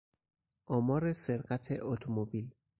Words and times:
آمار 0.65 1.13
سرقت 1.13 1.65
اتومبیل 1.71 2.49